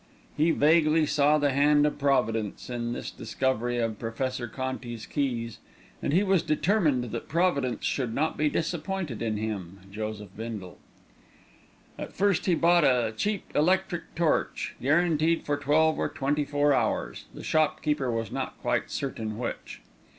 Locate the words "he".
0.35-0.49, 6.11-6.23, 12.47-12.55